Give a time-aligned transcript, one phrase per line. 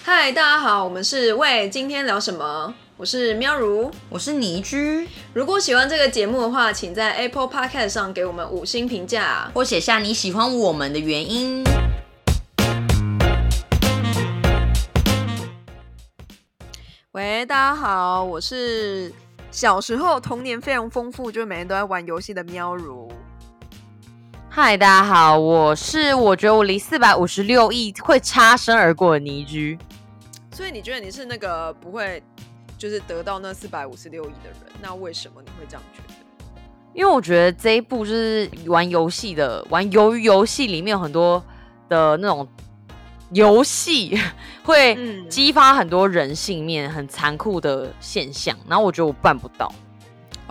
[0.00, 2.74] 嗨，大家好，我们是喂，今天聊什么？
[2.96, 5.06] 我是喵如，我是倪居。
[5.34, 11.62] 如果喜欢这个节目的话，请在 Apple Podcast 上给我们五星评价，或写下你喜欢我们的原因。
[17.12, 19.12] 喂，大家好，我是
[19.50, 23.12] 小时候童年非常丰富，就每天都在玩游戏的喵如。
[24.54, 29.78] 嗨，大家好，我是我觉得我离四百五十六亿会擦身而过的倪居。
[30.50, 32.22] 所以你觉得你是那个不会
[32.76, 34.58] 就是得到那四百五十六亿的人？
[34.82, 36.14] 那为什么你会这样觉得？
[36.92, 41.42] 因为我觉得这一部就是玩游戏的，玩鱿鱼游戏里面有很多
[41.88, 42.46] 的那种
[43.30, 44.20] 游戏，
[44.64, 48.54] 会激发很多人性面很残酷的现象。
[48.68, 49.74] 然后我觉得我办不到。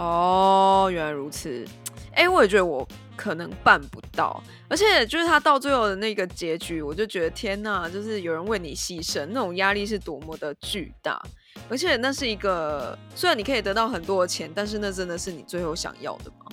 [0.04, 1.66] 哦，原来如此。
[2.14, 2.88] 哎，我也觉得我。
[3.18, 11.22] 可能办不到，而且就是他到最后的那个结局，我就觉得天呐，就是有人为你牺牲，那种压力是多么的巨大。
[11.70, 16.48] 而且那是一个，虽然你可以得到很多的钱，但是那真的是你最后想要的吗？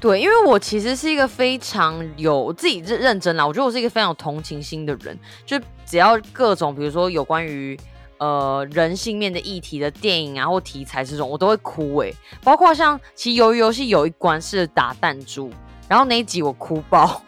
[0.00, 7.78] 对，因为我其实是一个非常有自己认认真啦，我觉得我是一个非常有同情心的人，就只要各种比如说有关于。
[8.22, 12.14] 呃，人性面的议题的电影啊，或题材这种，我都会哭诶。
[12.44, 15.50] 包括像，其实鱿鱼游戏有一关是打弹珠，
[15.88, 17.20] 然后那一集我哭爆，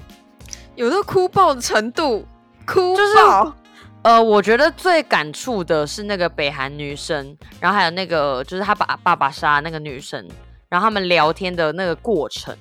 [0.77, 2.25] 有的哭爆的程度，
[2.65, 3.53] 哭爆。
[4.03, 10.25] 呃，我觉得最感触的是那个北韩女生，然后还有那个就是他把爸爸杀那个女生，
[10.69, 12.57] 然后他们聊天的那个过程，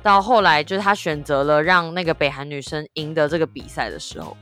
[0.00, 4.36] 到后来就是他选择了让那个北韩女生赢得这个比赛的时候。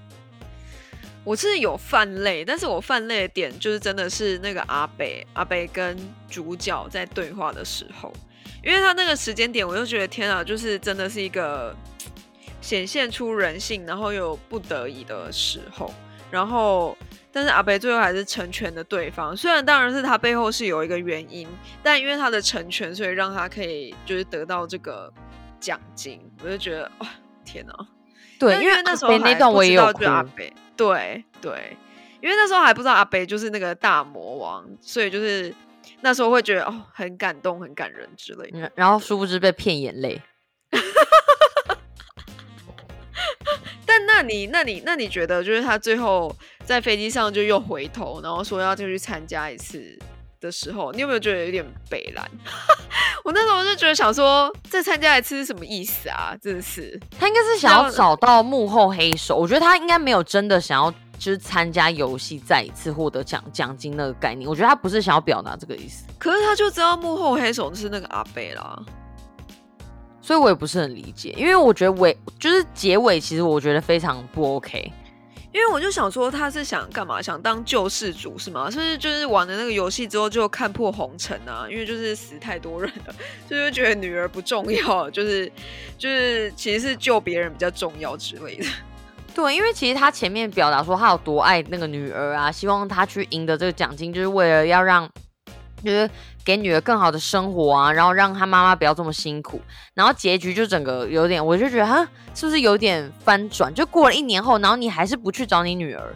[1.25, 5.97] 我是有犯累，但是我犯累的点就是真的是那个阿北阿北跟
[6.29, 8.13] 主角在对话的时候，
[8.65, 11.73] 因为他那个时间点，我就觉得天啊，就是真的是一个
[12.61, 15.95] 显现出人性，然后又不得已的时候，
[16.29, 16.99] 然后
[17.31, 21.47] 但是阿北最后还是成全了对方，虽然当然是他背后是有一个原因，
[21.85, 25.13] 但因为他的成全，所以让他可以就是得到这个
[25.61, 27.07] 奖金，我就觉得哇
[27.45, 27.75] 天哪！
[28.41, 30.03] 对，因为那时候那段我也有哭。
[30.83, 31.77] 对对，
[32.21, 35.55] 因为那时候还不知道阿北就是那个大魔王，所以就是
[36.01, 38.53] 那时候会觉得哦，很感动、很感人之类。
[38.75, 40.21] 然后殊不知被骗眼泪。
[43.87, 46.35] 但那你、那你、那你觉得，就是他最后
[46.65, 49.99] 在飞机上就又回头，然后说要再去参加一次
[50.43, 52.31] 的时候，你有没有觉得有点北蓝？
[53.25, 56.37] 我那时候就觉得想说，再参加一次是什么意思啊？
[56.43, 59.37] 真的是，他应该是想要找到幕后黑手。
[59.37, 64.51] 我觉得他应该没有真的想要，就是参加游戏再一次获得奖奖金那个概念。
[64.51, 66.05] 我觉得他不是想要表达这个意思。
[66.19, 68.77] 可是他就知道幕后黑手是那个阿贝啦，
[70.21, 71.33] 所以我也不是很理解。
[71.39, 74.93] 因为我觉得尾就是结尾，其实我觉得非常不 OK。
[75.53, 77.21] 因为我就想说，他是想干嘛？
[77.21, 78.71] 想当救世主是吗？
[78.71, 81.67] 是不是就是玩了那个游戏之后就看破红尘啊？
[81.71, 83.15] 因为就是死太多人了，
[83.49, 85.51] 就是觉得女儿不重要，就是
[85.99, 88.65] 就是其实是救别人比较重要之类的。
[89.35, 95.09] 对，因为其实他前面表达说他有多爱那个女儿啊，希望他去赢得这个奖金，就是为了要让。
[95.85, 96.09] 就是
[96.45, 99.61] 给女儿更好的生活啊，然后让她妈妈不要这么辛苦，
[99.95, 103.73] 然后结局就整个有点，我就觉得哈，是不是有点翻转？
[103.75, 106.15] 就过了一年后，然后你还是不去找你女儿，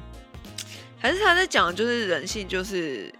[0.98, 3.12] 还是他在讲就是人性，就是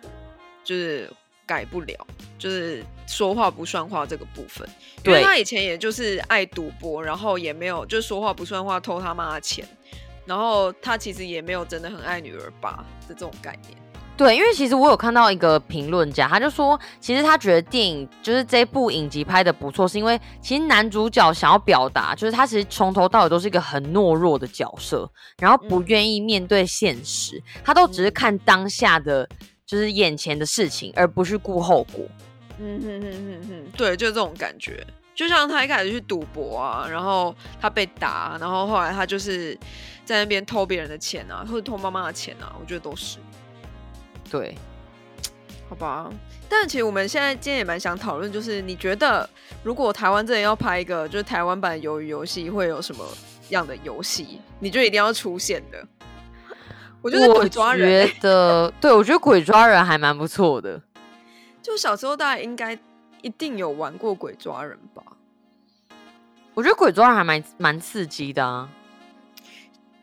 [0.65, 1.09] 就是
[1.47, 2.07] 改不了，
[2.39, 4.69] 就是说话不算话这个部分。
[5.05, 9.65] 因为他以前也就是爱赌博，然后也没有就说话不算话，偷他妈的钱，
[10.25, 13.79] 然后他其实也没有真的很爱女儿吧的这种概念。
[14.17, 25.07] 对，因为其实我有看到一个评论家，他就说，其实他觉得电影就是这部影集拍的不错，是因为其实男主角想要表达，就是他其实从头到尾都是一个很懦弱的角色，
[25.39, 29.29] 然后不愿意面对现实，他都只是看当下的，
[29.67, 32.03] 就是眼前的事情，而不是顾后果。
[32.59, 34.83] 嗯哼哼哼哼，对，就是这种感觉，
[35.15, 39.55] 就像他一开始去赌博啊，然后他被打，然后后来他就是
[40.07, 43.19] 在那边偷别人的钱啊，或者偷妈妈的钱啊，我觉得都是。
[44.31, 44.57] 对，
[45.69, 46.11] 好吧，
[46.49, 49.29] 但其实我们现在今天也蛮想讨论，就是你觉得
[49.63, 53.05] 如果台湾真的要拍一个就是台湾版鱿鱼游戏，会有什么
[53.51, 54.41] 样的游戏？
[54.61, 55.87] 你就一定要出现的？
[57.03, 60.81] 我觉得鬼抓人， 觉得对我觉得鬼抓人还蛮不错的。
[61.63, 62.79] 就小时候大家应该
[63.23, 65.03] 一定有玩过鬼抓人吧？
[66.55, 68.69] 我觉得鬼抓人还蛮蛮刺激的啊。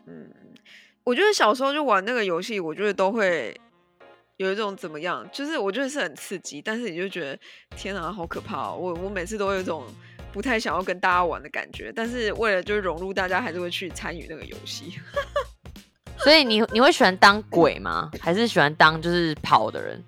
[0.05, 0.29] 嗯，
[1.03, 3.59] 我觉得小时候就玩那个游戏，我觉得都会。
[4.37, 7.39] 有一种怎么样，就是我觉得是很刺激，但是你就觉得
[7.75, 8.77] 天啊，好可怕哦！
[8.77, 9.85] 我我每次都有一种
[10.31, 14.99] 不太想要跟大家玩的感觉，但是为了就是融入大家，还是会去参与那个游戏。
[16.19, 18.09] 所以你你会喜欢当鬼吗？
[18.19, 20.03] 还是喜欢当就是跑的人？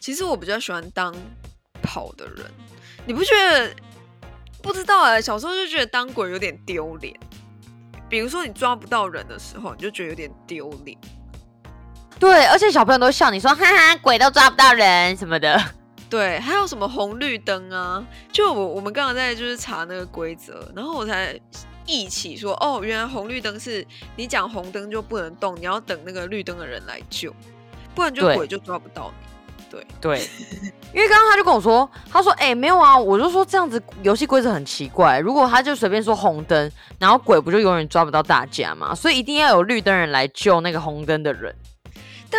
[0.00, 1.14] 其实我比较喜欢当
[1.82, 2.44] 跑的人，
[3.06, 3.74] 你不觉得？
[4.62, 7.12] 不知道哎，小时候就觉得当鬼有点丢脸。
[8.08, 10.96] 比如说你抓不到人的时候，你就觉得有点丢脸。
[12.22, 15.60] 对，而且小朋友都笑你说哈哈，鬼都抓不到人什么的。
[16.08, 18.00] 对，还有什么红绿灯啊？
[18.30, 21.36] 就我我们刚刚在就是查那个规则，然后我才
[21.84, 23.84] 忆起说，哦，原来红绿灯是
[24.14, 27.34] 你讲红灯就不能动，你要等那个绿灯的人来救，
[27.92, 29.64] 不然就鬼就抓不到你。
[29.68, 30.28] 对对，
[30.94, 36.70] 因为刚刚他就跟我说，他说，哎，没有啊，我就说这样子游戏规则很奇怪，如果他就随便说红灯，
[37.00, 38.94] 然后鬼不就永远抓不到大家嘛？
[38.94, 41.52] 所以一定要有绿灯人来救那个红灯的人。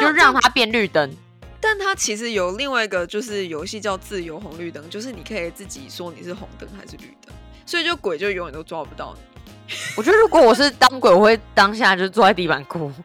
[0.01, 1.15] 就让它变绿灯，
[1.61, 7.33] 但它其实有另外一个就是游戏叫自由红绿灯，就是你可以自己说你是红灯还是绿灯，
[7.65, 9.75] 所以就鬼就永远都抓不到你。
[9.95, 12.91] 我觉得如果我是当鬼，我会当下就坐在地板哭。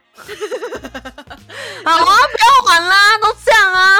[1.85, 3.97] 好啊，不要玩啦，都这样啊！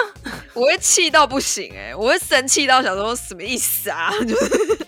[0.53, 4.11] 我会气到不行哎，我会生气到想说什么意思啊？
[4.19, 4.85] 就是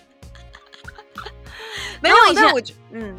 [2.02, 2.62] 没有以前我
[2.92, 3.16] 嗯，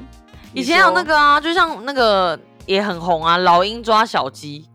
[0.53, 4.69] 以前有那个啊，就像那个也很红啊，老鹰抓小鸡。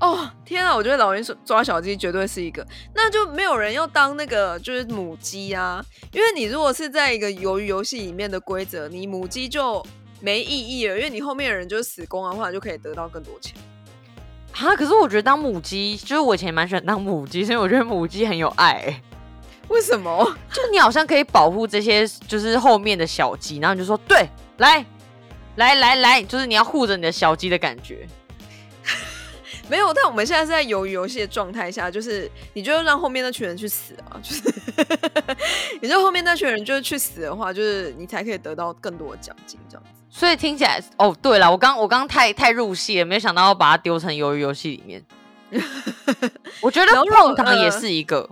[0.00, 0.74] 哦天啊！
[0.74, 2.64] 我觉得老鹰抓小鸡绝对是一个，
[2.94, 9.84] 那就没有人要当那个就是母鸡啊，因为你如果是在一个鱿鱼游戏里面的规则，你母鸡就
[10.20, 13.56] 没意义了，因为你后面的人就是死攻的话，就可以得到更多钱。
[14.52, 14.74] 啊！
[14.76, 19.02] 可是我觉得当母鸡，就是我以前蛮喜欢当母鸡，所以我觉得母鸡很有爱。
[19.68, 20.24] 为什么？
[20.52, 24.28] 就你好像可以保护这些，就是后面的小鸡，然后你就说对，
[24.58, 24.84] 来
[25.56, 28.06] 来来来，就是你要护着你的小鸡的感觉。
[29.68, 34.42] 没有，但我们现在是在鱿鱼游戏的状态下，就是你就让后面那群人去死啊，就是
[35.80, 39.90] 你就后面那群人就是去死的话，就是你才可以得到更多的奖金这样子。
[40.10, 45.04] 所以听起来，哦，对了，我刚我刚太太入戏了，没有想到要把它丢成鱿鱼游戏里面。
[46.60, 48.28] 我觉得碰糖也是一个。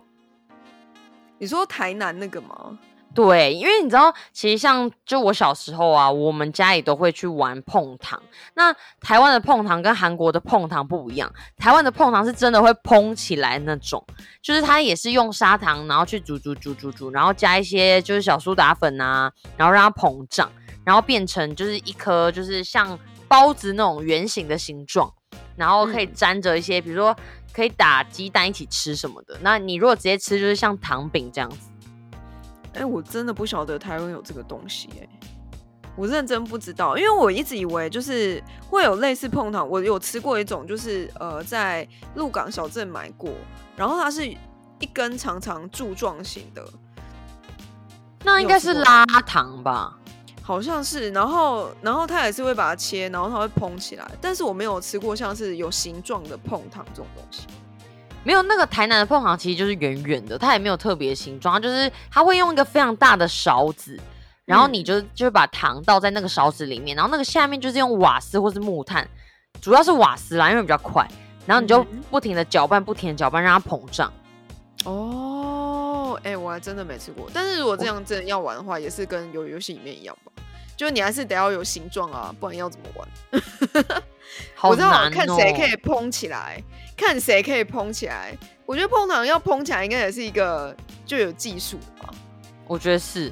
[1.38, 2.78] 你说台南那个吗？
[3.16, 8.22] 对，因为你知道，其实像就我小时候啊，我们家里都会去玩碰糖。
[8.52, 8.70] 那
[9.00, 14.04] 台湾的碰糖跟韩国的碰糖不一样，台湾的碰糖是真的会蓬起来那种，
[14.42, 20.52] 就是它也是用砂糖，然后去煮煮煮煮煮，然后加一些就是小苏打粉啊，然后让它膨胀，
[20.84, 25.10] 然后变成就是一颗就是像包子那种圆形的形状，
[25.56, 27.16] 然后可以沾着一些，比如说
[27.54, 29.38] 可以打鸡蛋一起吃什么的。
[29.40, 31.70] 那你如果直接吃，就是像糖饼这样子。
[32.76, 35.08] 哎，我真的不晓得台湾有这个东西哎，
[35.96, 43.30] 我认真不知道，因为我一直以为就是会有类似碰糖，我有吃过一种，就是呃在鹿港小镇买过，
[43.76, 46.62] 然后它是一根长长柱状型的，
[48.24, 49.98] 那应该是拉糖吧？
[50.42, 57.46] 好像是，然后然后它也是会把它切，然后它会蓬起来，但是我没有吃过像是有形状的碰糖这种东西。
[58.26, 63.96] 没有那个台南的凤糖，其实就是圆圆的，它也没有特别形状，就是它会用一个非常大的勺子，
[64.44, 69.08] 然后你就就把糖倒在那个勺子里面，然后那个下面就是用瓦斯或是木炭，
[69.60, 71.06] 主要是瓦斯啦，因为比较快，
[71.46, 74.12] 然后你就不停的搅拌，不停的搅拌，让它膨胀。
[74.84, 80.32] 哦，哎，我还真的没吃过，但是如果这样真的要玩的话，也是跟游游戏里面一样吧，
[80.76, 83.08] 就是你还是得要有形状啊，不然要怎么玩？
[84.54, 85.10] 好难哦！
[85.10, 86.62] 看谁可以蓬起来。
[86.96, 92.14] 看谁可以蓬起来，我觉得碰糖要蓬起来，应该也是一个就有技术的吧。
[92.66, 93.30] 我觉得是，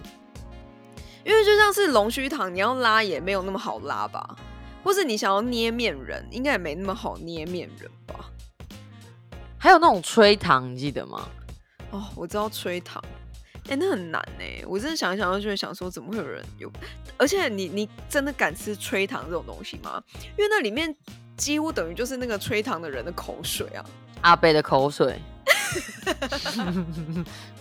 [1.25, 4.37] 因为就像是龙须糖，你要拉也没有那么好拉吧，
[4.85, 8.27] 或是你想要捏面人，应该也没那么好捏面人吧。
[9.57, 11.27] 还有那种吹糖，你记得吗？
[11.91, 13.03] 哦，我知道吹糖，
[13.69, 16.71] 哎，那很难哎，我真的想一想，就会想说，怎么会有人有？
[17.17, 20.03] 而且你你真的敢吃吹糖这种东西吗？
[20.37, 20.95] 因为那里面。
[21.37, 23.85] 几乎等于就是那个吹糖的人的口水啊，
[24.21, 25.21] 阿贝的口水，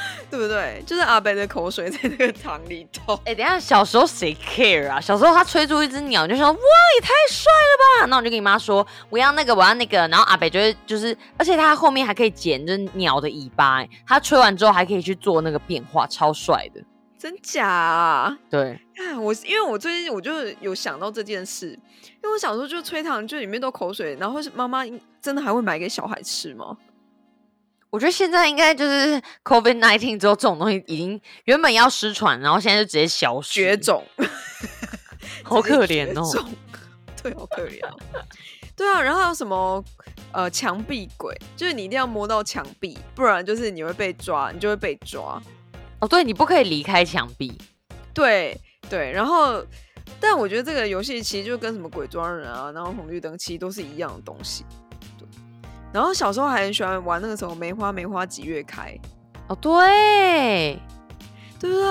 [0.30, 0.82] 对不对？
[0.86, 3.14] 就是阿北的口水在那个糖里头。
[3.26, 5.00] 哎，等下，小时候谁 care 啊？
[5.00, 6.58] 小时候他吹出一只鸟，就说哇，
[6.94, 8.06] 也太帅了吧！
[8.06, 9.98] 那我就跟你妈说，我要那个，我要那个。
[10.08, 13.84] 然后阿北就会就是，而且他后面还可以剪，就是鸟的尾巴。
[14.06, 16.80] 他吹完之后还可以去做那个变化，超帅的。
[17.18, 18.36] 真假啊？
[18.50, 18.80] 对，
[19.20, 24.82] 我因为我最近我就有想到这件事，因为我小时候就吹糖，就里面都口水，然后是妈妈
[25.20, 26.76] 真的还会买给小孩吃吗？
[27.92, 34.02] 我觉得现在应该就是 COVID nineteen 之后，这种东西已经原本要失传，然后现在就直接消绝种，
[35.44, 36.48] 好可怜哦，
[37.22, 37.78] 对，好可怜。
[38.74, 39.84] 对啊，然后还有什么
[40.32, 45.40] 呃墙壁鬼，就是你一定要摸到墙壁，不然就是你会被抓，你就会被抓。
[46.00, 47.52] 哦，对，你不可以离开墙壁。
[48.14, 48.58] 对
[48.88, 49.62] 对，然后
[50.18, 54.64] 但我觉得这个游戏其实就跟什么鬼抓人啊，然后红绿灯其实都是一样的东西。
[55.92, 55.94] 对。
[55.94, 58.98] 然后小时候还很喜欢玩那个什么梅花梅花几月开，
[59.48, 60.80] 哦，对，
[61.60, 61.84] 对不对？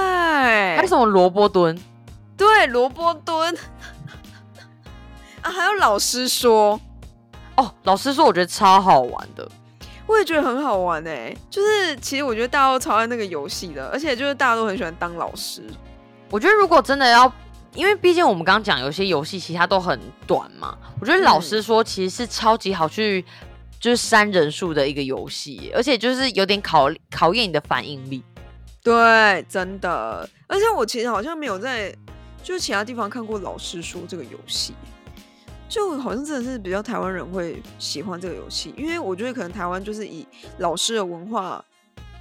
[0.76, 1.80] 还有什么萝卜蹲？
[2.36, 3.56] 对，萝卜蹲。
[5.44, 6.80] 啊，还有老师说，
[7.56, 9.50] 哦，老师说我觉得超好玩的，
[10.08, 11.36] 我也觉得很好玩哎。
[11.50, 15.64] 就是其实我觉得大家都超爱那个游戏的，而且就是大家都很喜欢当老师。
[16.30, 17.32] 我觉得如果真的要，
[17.74, 23.26] 因为毕竟我们刚刚讲有些游戏其实它都很短嘛，我觉得老师说其实是超级好去
[23.82, 28.24] 就是删人数的一个游戏，而且就是有点考考验你的反应力。
[28.84, 30.30] 对，真的。
[30.48, 31.94] 而且我其实好像没有在
[32.44, 34.74] 就是其他地方看过老师说这个游戏。
[35.68, 41.64] 就好像真的是比较台湾人会喜欢这个游戏，因为我觉得可能台湾就是以老师的文化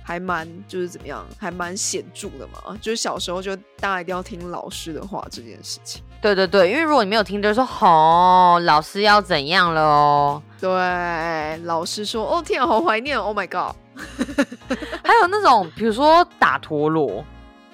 [0.04, 2.78] 还蛮就是怎么样，还蛮显著的嘛。
[2.80, 6.00] 就是小时候就大家一定要听老师的话这件事情。
[6.20, 10.42] 对对对，因为如果你没有听，就说哦，老师要怎样了哦。
[10.60, 13.74] 对，老师说哦天啊，好怀念，Oh my god。
[15.02, 17.24] 还有那种比如说打陀螺，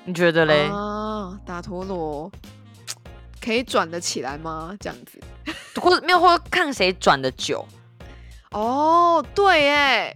[0.04, 0.68] 你觉得嘞？
[0.72, 2.30] 啊，打陀螺
[3.44, 4.72] 可以转得起来吗？
[4.78, 5.20] 这样子。
[5.80, 7.64] 或者没有，或者看谁转的久。
[8.52, 10.14] 哦，对哎，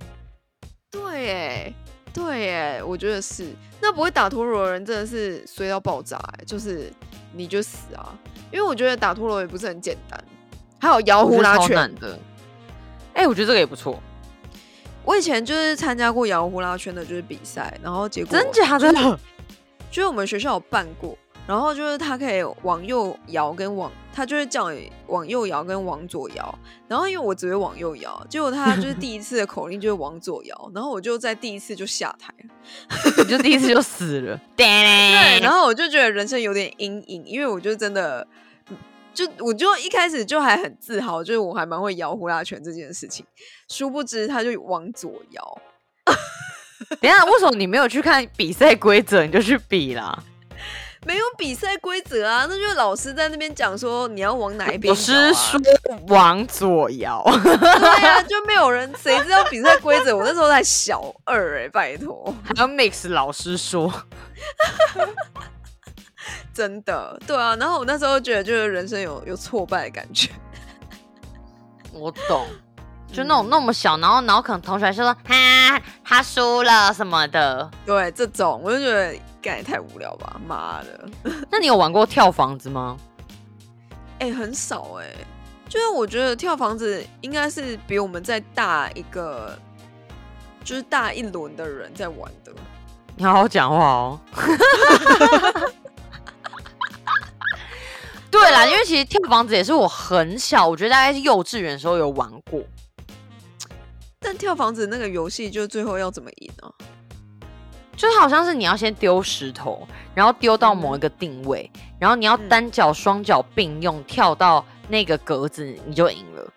[0.90, 1.74] 对哎，
[2.14, 3.52] 对哎，我觉得是。
[3.80, 6.92] 那不会打陀螺的人真的是衰到爆炸哎，就是
[7.32, 8.14] 你就死啊！
[8.52, 10.22] 因为我觉得打陀螺也不是很简单。
[10.78, 12.18] 还有摇呼啦圈的，
[13.14, 14.00] 哎，我觉得这个也不错。
[15.04, 19.18] 我以前就是参加过摇呼啦圈的，就是比赛，然后结果真假的，
[19.90, 21.16] 就是我们学校有办过。
[21.50, 26.58] 然后就是他可以往右摇跟往，他就是叫你往右摇跟往左摇。
[26.86, 32.32] 然后因为我只会往右摇，结果他就是第一次的口令就是往左摇，然后我就在第一次就下台
[33.18, 34.40] 了，就第一次就死了。
[34.54, 34.64] 对，
[35.40, 38.24] 然后我就觉得人生有点阴影，因为我就真的，
[39.12, 43.26] 就我就一开始就还很自豪，就是我还蛮会摇呼啦圈这件事情，
[43.68, 45.60] 殊不知他就往左摇。
[47.00, 50.16] 等下，为什么你没有去看比赛规则你就去比啦？
[51.06, 54.92] 没有比赛规则啊，那就是老师在那边讲说你要往哪一边。
[54.92, 55.58] 老师说
[56.08, 57.24] 往左摇。
[57.24, 60.14] 对啊，就没有人谁知道比赛规则？
[60.14, 62.34] 我那时候才小二哎，拜托。
[62.44, 63.90] 还要 mix 老师说，
[66.52, 67.56] 真的对啊。
[67.56, 70.28] 然后我那时候觉得就是人生有有挫败的感觉。
[71.92, 72.46] 我懂，
[73.10, 77.70] 就那种那么小，然后然后可能同学就说他他输了什么的。
[77.86, 79.18] 对，这种我就觉得。
[79.40, 80.40] 干也太无聊吧！
[80.46, 81.08] 妈的，
[81.50, 82.96] 那你有玩过跳房子吗？
[84.18, 85.06] 哎，很少哎，
[85.68, 89.58] 就是我觉得跳房子应该是比我们再大一个，
[90.62, 92.52] 就是大一轮的人在玩的。
[93.16, 94.20] 你好好讲话哦。
[98.30, 102.62] 对啦，因为其实跳房子也是我很小，我觉得大概是幼稚园的时候有玩过。
[104.20, 106.70] 但跳房子那个游戏，就最后要怎么赢呢？
[108.00, 116.50] 就好像是你要先丢石头，然后丢到某一个定位，然后你要单脚双脚并用跳到那个格子，你就赢了。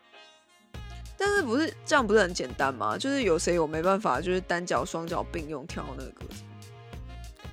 [1.18, 2.98] 但是不是这样不是很简单吗？
[2.98, 6.44] 就是有谁有没办法，就是单脚双脚并用跳那个格子？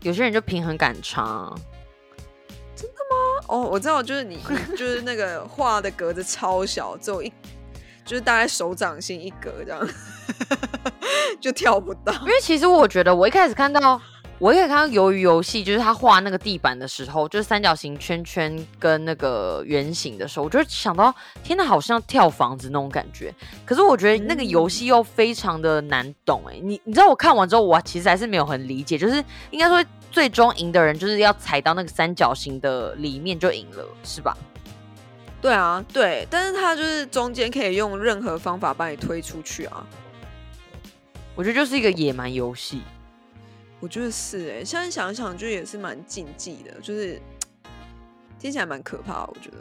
[0.02, 1.52] 有些人就平衡感差。
[2.76, 3.46] 真的吗？
[3.48, 4.38] 哦，我知道，就是你
[4.78, 7.32] 就是那个画的格子超小，只有一。
[8.10, 9.88] 就是大概手掌心一格这样，
[11.40, 12.12] 就跳不到。
[12.22, 14.02] 因为其实我觉得，我一开始看到，
[14.40, 21.14] 我一开始看到鱿鱼游戏，就是他画那个地板的时候，就是三角形圈圈跟那个圆形的时候，我就想到，
[21.44, 23.32] 天呐，好像跳房子那种感觉。
[23.64, 34.36] 可是我觉得那个游戏又非常的难懂，哎，你你知道我看完之后，我其实还是没有很理解，就是应该说最终赢的人就是要踩到那个三角形的里面就赢了，是吧？
[35.40, 39.86] 对啊，对，但是他就是中间可以用任何方法把你推出去啊。
[41.34, 42.82] 我觉得就是一个野蛮游戏。
[43.80, 47.18] 我觉得是哎，现在想想就也是蛮禁忌的，就是
[48.38, 49.24] 听起来蛮可怕。
[49.24, 49.56] 我觉得，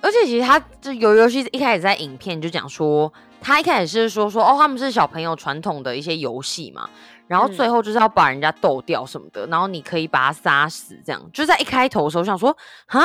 [0.00, 3.12] 而且其实他这游游戏一开始在影片就讲说，
[3.42, 6.88] 他一开始是说说哦，他们是小朋友传统的一些游戏嘛，
[7.26, 13.04] 然后最后就是要把人家斗掉什么的，然后你可以把他杀死，这样就在一开头的时候想说啊，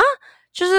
[0.50, 0.72] 就是。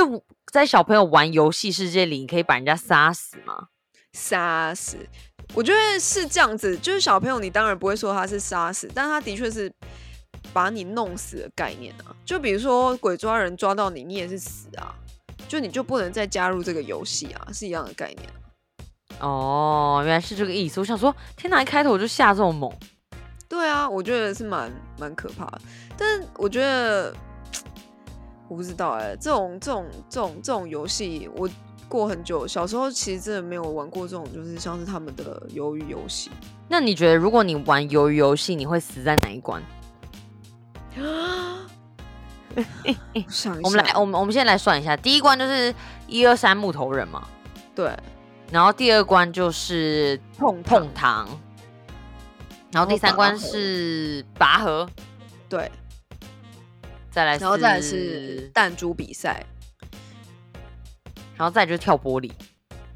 [0.51, 3.67] 在小朋友玩游戏世界里，你可以把人家杀死吗？
[4.13, 4.97] 杀死，
[5.53, 6.75] 我觉得是这样子。
[6.77, 9.71] 就是小朋友，你当然不会说他是杀死，但他的确是
[10.51, 12.15] 把你弄死的概念啊。
[12.25, 14.95] 就比如说鬼抓人抓到你，你也是死啊，
[15.47, 18.27] 就你就不能再加入这个游戏啊，是一样的概念。
[19.19, 20.79] 哦，原来是这个意思。
[20.79, 22.71] 我想说，天哪，一开头我就下这么猛。
[23.47, 25.61] 对啊，我觉得是蛮蛮可怕的。
[25.95, 27.15] 但我觉得。
[28.49, 31.47] 我不知道哎、这种这种这种这种游戏，我
[31.87, 36.29] 过很久，小时候其实真的没有玩过这种，就是像是他们的鱿鱼游戏。
[36.67, 39.63] 那你觉得，如果你玩鱿鱼游戏，你会死在哪一关？
[42.55, 42.63] 我
[43.29, 45.73] 想一我们来，我们我们先来算一下，第一关就是
[46.07, 47.27] 一二三木头人嘛，
[47.75, 47.95] 对。
[48.51, 51.29] 然后第二关就是碰碰糖，
[52.71, 54.89] 然后第三关是拔河，
[55.47, 55.71] 对，
[57.19, 59.45] 再来，然后再来是，弹珠比赛，
[61.35, 62.31] 然后再来就是跳玻璃。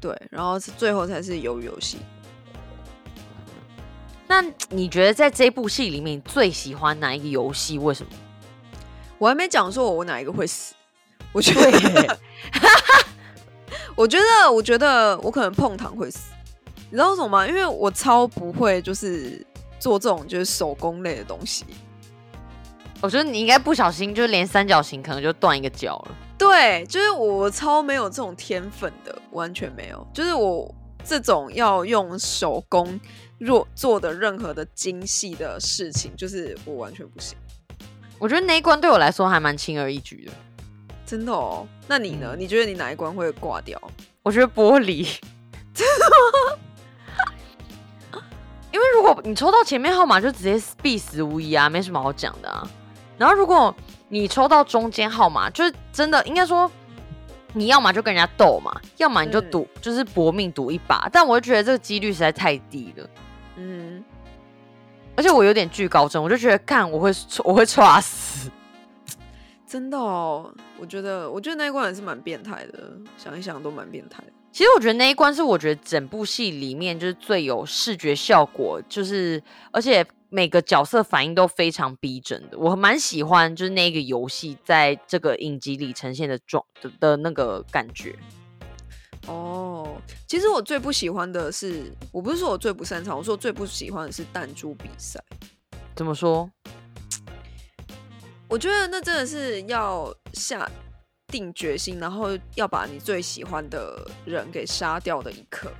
[0.00, 1.98] 对，然后是最后才是鱿鱼游戏。
[4.26, 7.78] 那你觉得在这部戏里面，你最喜欢哪一个游戏？
[7.78, 8.12] 为什么？
[9.18, 10.74] 我还没讲说我哪一个会死，
[11.30, 12.18] 我觉得，
[13.94, 16.32] 我觉得，我觉得我可能碰糖会死，
[16.90, 17.46] 你知道为什么吗？
[17.46, 19.46] 因为我超不会就是
[19.78, 21.66] 做这种就是手工类的东西。
[23.04, 26.16] 我觉得你应该不小心就连三角形可能就断一个角了。
[26.38, 30.06] 对，就是我超没有这种天分的，完全没有。
[30.14, 32.98] 就是我这种要用手工
[33.36, 37.36] 若做的任何的精细的事情，就是我完全不行。
[38.18, 40.32] 我觉得那一关对我来说还蛮轻而易举的。
[41.04, 41.68] 真的哦？
[41.86, 42.30] 那你呢？
[42.32, 43.78] 嗯你觉得你哪一关会挂掉？
[44.22, 45.06] 我觉得玻璃，
[48.72, 52.66] 因为如果你抽到前面号码，就直接必死无疑啊，没什么好讲的啊。
[53.18, 53.74] 然后如果
[54.08, 56.70] 你抽到中间号码，就是真的应该说，
[57.52, 61.08] 你要么就跟人家斗嘛，要么你就嗯赌，就是搏命赌一把。
[61.12, 63.10] 但我就觉得这个几率实在太低了，
[63.56, 64.04] 嗯，
[65.16, 67.10] 而且我有点惧高症，我就觉得看我会
[67.44, 68.50] 我会猝死。
[69.66, 70.52] 真的哦。
[70.76, 74.32] 我觉得，我觉得那一关也是蛮变态的，想一想都蛮变态的。
[74.52, 80.04] 其实我觉得那一关是我觉得整部戏里面就是最有视觉效果，就是而且
[80.34, 88.16] 每个角色反应都非常逼真的，我蛮喜欢就是那个游戏在这个影集里呈现的状的的那个感觉。
[89.28, 95.22] 哦，其实我最不喜欢的是，我不是说我最不擅长，我说我最不喜欢的是弹珠比赛。
[95.94, 96.50] 怎么说？
[98.48, 100.68] 我觉得那真的是要下
[101.28, 105.72] 定决心，然后要把你最喜欢的人给杀掉的一刻。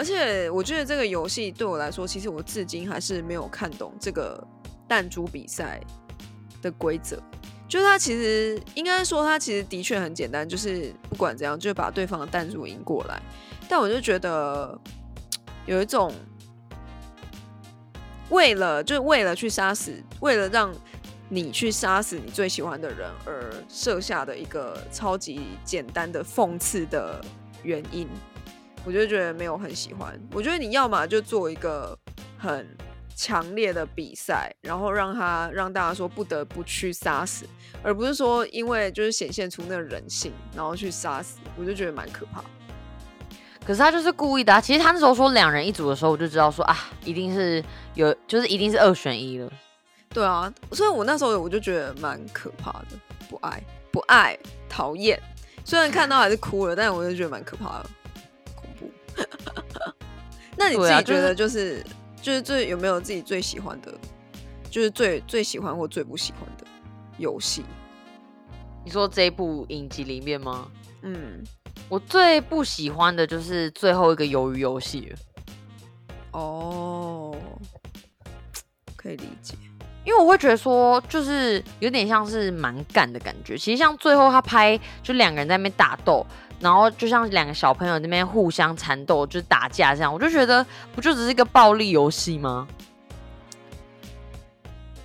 [0.00, 4.42] 而且我觉得这个游戏对我来说，其实我至今还是没有看懂这个
[4.88, 5.78] 弹珠比赛
[6.62, 7.22] 的规则。
[7.68, 13.20] 就是它其实应该说，它其实的确很简单，就是不管怎样，就把对方的弹珠赢过来。
[13.68, 14.74] 但我就觉得
[15.66, 16.10] 有一种
[18.30, 20.74] 为了就是为了去杀死，为了让
[21.28, 27.22] 你去杀死你最喜欢的人而设下的一个超级简单的讽刺的
[27.62, 28.08] 原因，
[28.84, 30.18] 我就觉得没有很喜欢。
[30.32, 31.96] 我觉得你要么就做一个
[32.38, 32.66] 很
[33.14, 37.44] 强烈的比赛，然后让他让大家说不得不去杀死，
[37.82, 42.42] 而不是说因为就是显现出那个人性，然后去杀死，我就觉得蛮可怕。
[43.62, 44.60] 可是他就是故意的、啊。
[44.60, 47.62] 其实他那时候说两人一组的时候，我就知道说啊，一定是
[47.94, 49.52] 有，就是一定是二选一了。
[50.08, 53.62] 对啊，所以我那时候我就觉得蛮可怕的，不爱
[53.92, 54.36] 不爱，
[54.68, 55.20] 讨厌。
[55.62, 57.90] 虽然看到还是哭了，但是我就觉得蛮可怕的。
[60.56, 61.84] 那你自己觉得就是
[62.20, 63.92] 就是最有没有自己最喜欢的，
[64.70, 66.66] 就是最最喜欢或最不喜欢的
[67.18, 67.64] 游戏？
[68.84, 70.68] 你说这一部影集里面吗？
[71.02, 71.42] 嗯，
[71.88, 75.18] 我最不喜欢的就是最后一个鱿鱼游戏了。
[76.32, 77.36] 哦，
[78.96, 79.54] 可以理解。
[80.02, 83.56] 因为我会觉得说，就是有点像是蛮干的感觉。
[83.56, 86.26] 其实像最后他拍，就两个人在那边打斗，
[86.60, 92.68] 然后就像两个小朋友那边互相缠斗，就是打架这样，我就觉得不就只是一个暴力游戏吗？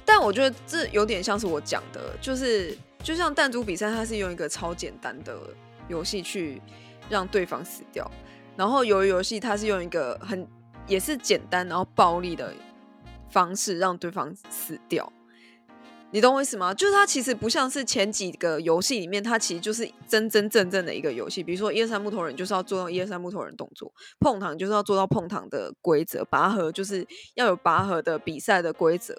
[0.06, 5.36] 但我觉得这有点像是我讲的，就是就像弹珠比赛，它是用一个超简单的
[5.88, 6.62] 游戏去
[7.10, 8.10] 让对方死掉，
[8.56, 10.48] 然后鱿鱼游戏它是用一个很
[10.88, 12.54] 也是简单然后暴力的
[13.30, 15.12] 方式让对方死掉。
[16.12, 16.74] 你懂我意思吗？
[16.74, 21.44] 就是它其实不像是前几个游戏里面，它其实就是真真正正的一个游戏。
[21.44, 29.14] 比如说一二三木头人就是要做到一二三木头人动作，碰糖就是要做到碰糖的规则，拔河就是要有拔河的比赛的规则。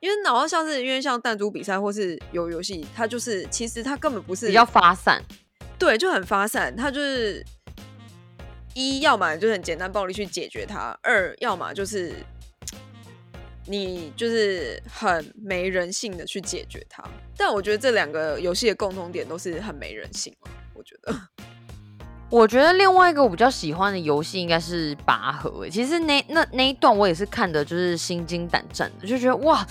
[0.00, 5.22] 因为然后像是因为像弹珠比赛或是有游戏，它就是其实它根本不是比较发散。
[5.78, 6.74] 对，就很发散。
[6.76, 7.42] 它就是
[8.74, 12.12] 一，要么就很简单暴力去解决它；二，要么就是
[13.66, 17.02] 你就是很没人性的去解决它。
[17.36, 20.34] 但我觉得这两个游戏的共同点都是很没人性，
[20.74, 21.14] 我觉得。
[22.28, 25.70] 我觉得另外一个我比较喜欢的游戏应该是拔河、欸。
[25.70, 29.66] 其实那那那一段我也是看的，就是心惊胆战的，就觉得哇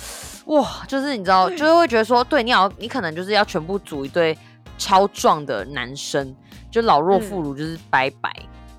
[0.46, 4.38] 哇，就是你知道，就是会觉得说，对你好，你可能就是要全部组一队
[4.78, 6.36] 超壮的男生，
[6.70, 8.32] 就老弱妇孺，就是拜拜。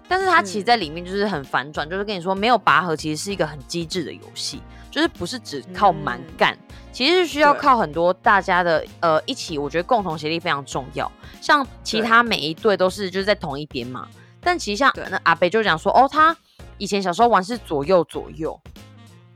[0.06, 4.60] 但是他其实在里面就是很反转，就是跟你说没有拔河其实是一个很机智的游戏，
[4.92, 6.56] 就是不是只靠蛮干，
[6.92, 11.10] 其实是需要靠很多大家的呃一起，我觉得共同协力非常重要。
[11.40, 14.06] 像其他每一队都是就是在同一边嘛，
[14.40, 16.36] 但其实像那阿北就讲说哦，他
[16.76, 18.60] 以前小时候玩是左右左右，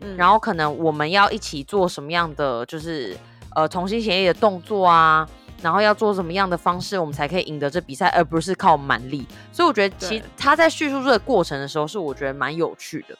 [0.01, 3.17] 嗯，然后可能我们要一起做什么样的就是
[3.55, 5.27] 呃同心协力的动作啊。
[5.63, 9.27] 然后要做什么样的方式，我们才可以赢得这比赛，而不是靠蛮力。
[9.51, 13.17] 所以我觉得，其实他在叙述这个过程的时候，是我觉得蛮有趣的。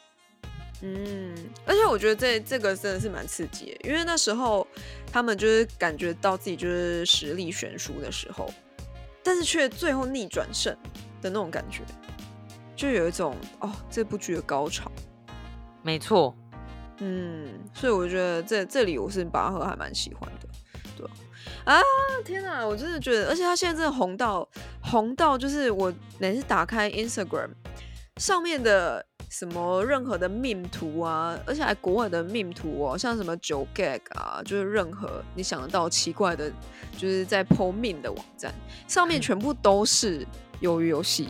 [0.81, 1.33] 嗯，
[1.65, 4.65] 而且我觉得这这个真的是蛮刺激的，因为那时候
[5.11, 8.47] 他们就是感觉到自己就是实力悬殊的时候，
[9.23, 10.71] 但是却最后逆转胜
[11.21, 11.81] 的那种感觉，
[12.75, 14.91] 就有一种哦这部剧的高潮。
[15.81, 16.35] 没错，
[16.99, 20.47] 嗯，所以我觉得这这里我是拔河还蛮喜欢的。
[20.95, 21.07] 对
[21.65, 21.81] 啊
[22.23, 22.65] 天哪！
[22.65, 24.47] 我真的觉得，而且他现在真的红到
[24.81, 27.49] 红到，就是我每次打开 Instagram
[28.17, 36.51] 上面的什么任何的 meme 图啊，而且还国外的 meme 图哦，像什么九 gag 啊，就是任何你想得到奇怪的，
[36.97, 38.53] 就是在 po meme 的网站
[38.87, 40.25] 上面全部都是
[40.61, 41.29] 鱿鱼游戏，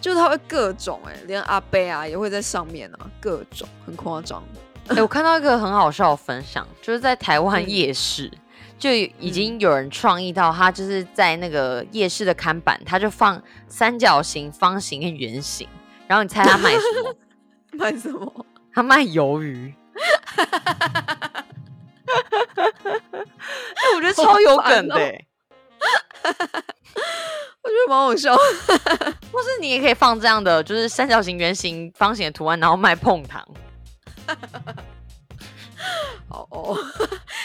[0.00, 4.42] 就它会各种哎，连阿贝啊也会在上面啊，各种很夸张。
[4.88, 8.30] 哎，我看到一个很好笑的分享，就是在台湾夜市。
[8.78, 15.68] 就已经有人创意到，他就是在那个夜市的看板，他就放三角形、方形跟圆形，
[16.10, 17.14] 然后你猜他卖什么？
[17.78, 18.46] 卖什么？
[18.74, 19.72] 他卖鱿鱼。
[19.94, 21.44] 哎，
[23.94, 24.96] 我觉得超有梗的。
[27.62, 28.34] 我觉得蛮好笑。
[29.30, 33.46] 或是你也可以放这样的，就是三角形、圆形、方形的图案，然后卖碰糖。
[36.28, 36.76] 哦哦，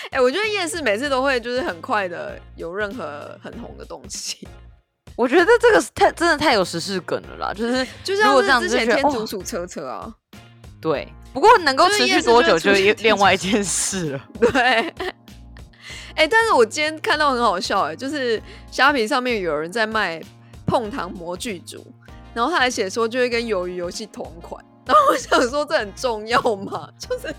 [0.09, 4.47] 哎，我觉得夜市每次都会就是很快的有任何很红的东西。
[5.15, 10.13] 我觉得这个太真的太有时事梗了啦，就是就像是之前天竺鼠车车啊，
[10.81, 11.07] 对。
[11.33, 14.21] 不过能够持续多久就另外一件事了。
[14.39, 14.93] 对。
[16.15, 20.21] 哎，但是我今天看到很好笑哎，就是虾皮上面有人在卖
[20.65, 21.85] 碰糖模具组，
[22.33, 26.89] 然后他还写说就会跟鱿鱼游戏同款，然后我想说这很重要吗？
[26.97, 27.35] 就是。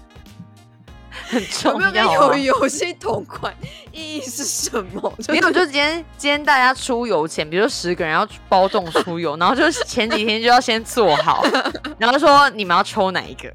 [1.65, 3.55] 有没有跟游游戏同款？
[3.93, 5.13] 意义是什么？
[5.29, 11.45] 没有，就今天今天大家出游前，比如说十个人要包栋出游，然后就是前几天就要先做好，
[11.99, 13.53] 然后说你们要抽哪一个？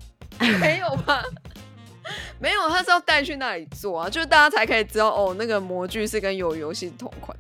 [0.60, 1.24] 没有吧？
[2.40, 7.38] 没有，他是要带去那里做啊，就是大家才可以知道哦，那个模具是跟有游戏同款。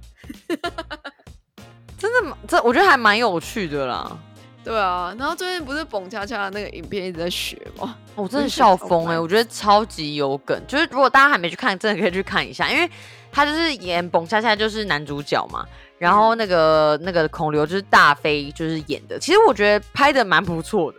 [1.97, 4.17] 真的，这我觉得还蛮有趣的啦。
[4.63, 7.95] 对啊，然后最近不是蹦恰恰那个影片一直在学吗？
[8.15, 9.19] 我真的笑疯哎！
[9.19, 12.89] 我觉得超级有梗，就是如果大家还没去看，真的可以去看一下，因为
[13.32, 15.65] 他就是演蹦恰恰就是男主角嘛，
[15.97, 20.97] 然后那个那个孔刘就是大飞就是演的，其实我觉得拍的蛮不错的，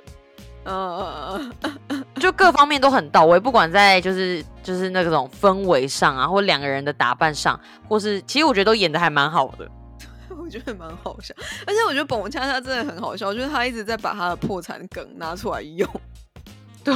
[0.64, 1.52] 嗯，
[2.18, 9.68] 就各方面都很到位，不管在就是就是那种氛围上啊，或两个人的打扮上，或是其实我觉得都演的还蛮好的。
[10.38, 11.34] 我觉得蛮好笑，
[11.66, 15.88] 而且我觉得蹦恰恰真的很好笑，就是他一直在把他的破产梗拿出来用。
[16.84, 16.92] 对，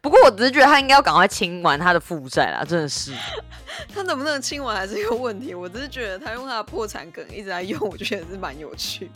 [0.00, 3.12] 不过我只是觉得他应该要赶快清完他的负债啦，真的是。
[3.94, 9.12] 他能不能清完还是一个问题，我只是觉得他用他的破产梗一直在用，我觉得是蛮有趣的。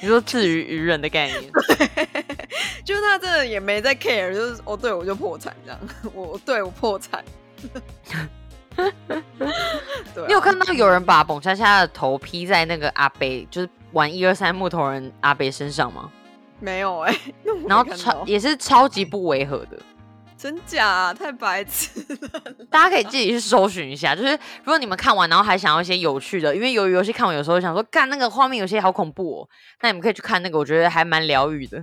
[0.00, 1.42] 你说至于愚人的概念，
[2.84, 5.80] 就是他真的也没在 care，就是哦，对我就破产这样，
[6.12, 7.24] 我对我破产。
[10.26, 16.10] 你有看到有人把蹦恰恰的头披在那个阿北，就是玩一二三木头人阿北身上吗？
[16.60, 17.14] 没有哎，
[17.68, 19.78] 然后超也是超级不违和的，
[20.36, 22.40] 真假太白痴了。
[22.70, 24.30] 大家可以自己去搜寻一下，就是
[24.64, 29.48] 如果你们看完然后还想要一些有趣的，因为由于游戏看完有时候想说，干那个画面有些好恐怖哦，
[29.82, 31.82] 那你们可以去看那个，我觉得还蛮疗愈的。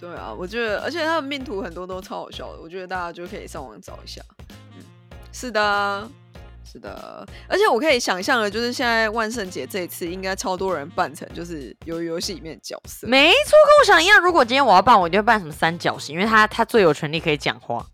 [0.00, 4.22] 对啊，我觉得而且他的命图很多都超好笑的，我觉得大家就可以上网找一下。
[4.76, 4.82] 嗯，
[5.32, 6.08] 是的。
[6.70, 13.06] 是的，而且我可以想象的，就是现在万圣节这一次，应该超多人扮成就是游游戏里面的角色。
[13.06, 14.20] 没错，跟我想一样。
[14.20, 17.86] 如果今天我要扮，我就会扮什么三角形，因为他他最有权利可以讲话。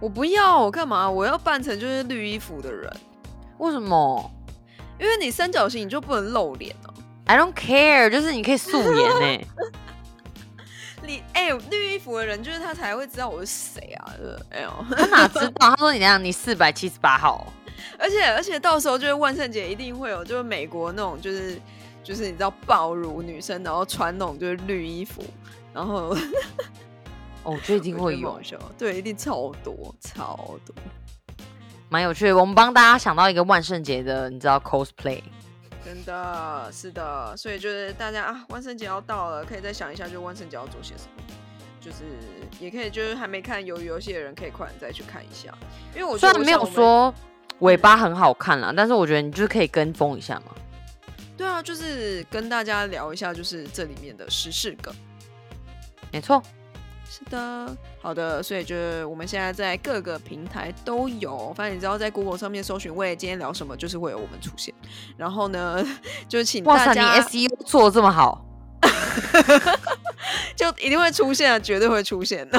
[0.00, 1.08] 我不要，我干嘛？
[1.08, 2.92] 我要扮成就是绿衣服的人。
[3.58, 4.30] 为什么？
[4.98, 6.94] 因为你三角形你就不能露脸哦。
[7.26, 9.46] I don't care，就是你可以素颜呢。
[11.02, 14.12] 你哎，绿衣服的人就是他才会知道我是谁啊？
[14.50, 15.52] 哎呦，他哪知道？
[15.70, 17.46] 他说你那样，你四百七十八号。
[17.98, 21.60] 而且而且到时候就是万圣节一定会有，就是美国那种就是
[22.02, 25.22] 就是你知道暴乳女生，然后穿那种就是绿衣服，
[25.72, 26.16] 然后
[27.42, 28.40] 哦，这一定会有，
[28.76, 30.74] 对，一定超多超多，
[31.88, 32.36] 蛮有趣的。
[32.36, 35.22] 我们帮大家想到一个万圣节的，你知道 cosplay，
[35.84, 41.22] 真的是的，所以就是大家啊，万圣节要到了，可以再想一下，就万圣节要做些什么。
[41.80, 41.98] 就是
[42.60, 45.56] 也可以，就是还没看鱿鱼游戏的人，可以快点再去看一下。
[45.94, 47.14] 因为我虽然没有说
[47.60, 50.52] 尾巴很好看啦，但是我觉得你就是可以跟风一下嘛。
[51.36, 54.92] 对啊，就是跟大家聊一下，就是这里面的时事梗。
[56.10, 56.42] 没错，
[57.08, 64.74] 是的，好的，所以就是我们现在在各个平台都有，反正你知道在 Google 上面搜寻“喂，今天聊什么”，就是会有我们出现。
[65.16, 65.84] 然后呢，
[66.28, 68.44] 就请大家，你 SEO 做这么好。
[70.56, 72.58] 就一定会出现，绝对会出现的。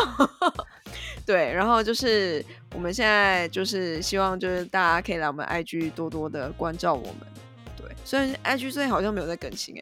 [1.26, 7.16] 对，然后就是我们现在就是希望，就是大家可以来我们 IG 多多的关照我们。
[7.76, 9.82] 对，虽然 IG 最近好像没有在更新 哎，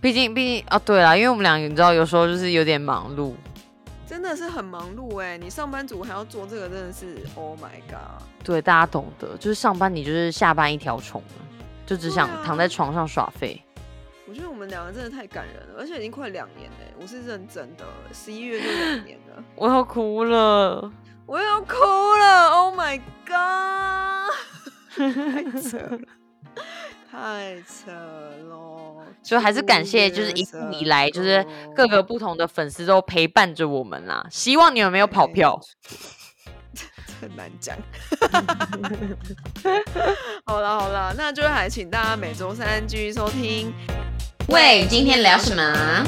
[0.00, 3.34] 毕竟毕竟啊，对啦，因为我们两个你知道，有时候就是有点忙碌，
[4.06, 5.38] 真的是很忙碌哎。
[5.38, 8.22] 你上班族还要做这个，真的是 Oh my God！
[8.42, 11.22] 对，大家懂得，就是上班你就是下班一条虫，
[11.86, 13.62] 就只想躺在床上耍废。
[14.26, 20.92] 我觉得我们两个真的太感人了，而且已经快两年嘞，我是认真的，十一月就两年了， 我要哭了，
[21.28, 21.76] 我要哭
[22.16, 24.32] 了，Oh my god，
[24.96, 26.00] 太扯了，
[27.10, 35.60] 太扯了，所以还是感谢，就是一路以来，就是各个不同的粉丝都陪伴着我们啦，希望你们没有跑票。
[37.20, 37.76] 很难讲，
[40.46, 43.70] 好了好了，那就还请大家每周三继续收听。
[44.48, 46.06] 喂，今天聊什么？